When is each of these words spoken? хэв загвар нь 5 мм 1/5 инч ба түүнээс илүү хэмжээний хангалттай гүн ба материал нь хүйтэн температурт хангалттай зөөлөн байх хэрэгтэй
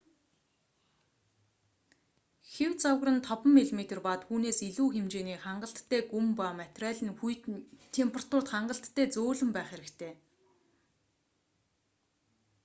хэв 2.53 2.71
загвар 2.83 3.11
нь 3.15 3.25
5 3.27 3.43
мм 3.51 3.57
1/5 3.69 3.81
инч 3.95 3.99
ба 4.07 4.13
түүнээс 4.25 4.59
илүү 4.69 4.87
хэмжээний 4.91 5.39
хангалттай 5.45 6.01
гүн 6.11 6.27
ба 6.39 6.47
материал 6.61 6.99
нь 7.05 7.17
хүйтэн 7.19 7.55
температурт 7.95 8.47
хангалттай 8.53 9.05
зөөлөн 9.15 9.49
байх 9.53 9.69
хэрэгтэй 9.71 10.13